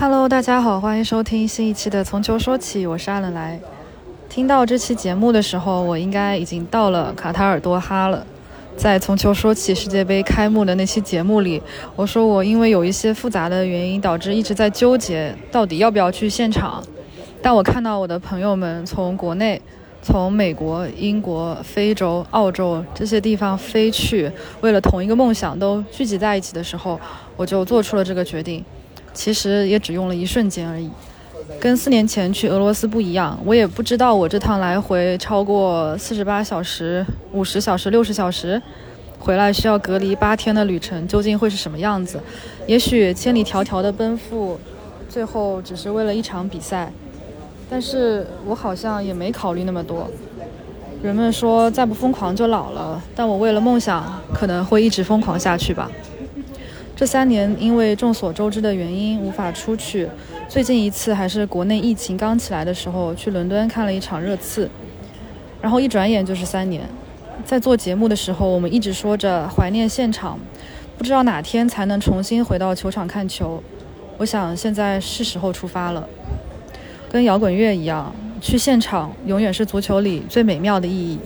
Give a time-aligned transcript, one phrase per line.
[0.00, 3.60] Hello，大家好，欢迎收听新一期的《从球说起》，我是阿冷来。
[4.30, 8.26] 听到这期节目的时候，我应该已经到了卡塔尔多哈了。
[8.78, 11.62] 在《从球说起》世界杯开幕的那期节目里，
[11.96, 16.82] 我说我因为有一些复杂的原因，导致一直在纠结到底要不要去现场。
[17.42, 19.60] 但我看到我的朋友们从国内、
[20.00, 24.32] 从美国、英国、非洲、澳洲这些地方飞去，
[24.62, 26.98] 为了同一个梦想都聚集在一起的时候，
[27.36, 28.64] 我就做出了这个决定。
[29.12, 30.90] 其实也只用了一瞬间而已。
[31.58, 38.60] 跟四年前去俄罗斯不一样，我也不知道我这趟来回超过四十八小时、五十小时、六十小时，
[39.18, 42.20] 回来需要隔离八天的旅程究竟会是什么样子。
[42.66, 44.58] 也许千里迢迢的奔赴，
[45.08, 46.92] 最后只是为了一场比赛。
[47.68, 50.08] 但是我好像也没考虑那么多。
[51.02, 55.90] 人们说再不疯狂就老了，但我为了梦想，可能会一直疯狂下去吧。
[57.00, 60.06] 这三年因为众所周知的原因无法出去，
[60.50, 64.68] 最近一次还是国内疫情刚起来的时候去伦敦看了一场热刺，
[65.62, 66.82] 然后一转眼就是三年。
[67.42, 70.38] 在做节目的时候，我们一直说着怀念现场，
[70.98, 73.62] 不知道哪天才能重新回到球场看球。
[74.18, 76.06] 我想现在是时候出发了，
[77.10, 81.18] 跟摇滚乐一样，去现场永远是足球里最美妙的意义。